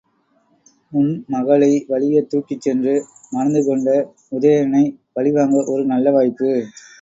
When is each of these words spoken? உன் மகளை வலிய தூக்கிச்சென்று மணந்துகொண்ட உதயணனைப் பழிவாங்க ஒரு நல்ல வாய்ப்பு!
உன் 0.91 1.11
மகளை 1.27 1.69
வலிய 1.89 2.23
தூக்கிச்சென்று 2.23 2.95
மணந்துகொண்ட 3.31 3.87
உதயணனைப் 4.31 4.97
பழிவாங்க 5.15 5.63
ஒரு 5.67 5.85
நல்ல 5.93 6.09
வாய்ப்பு! 6.11 6.51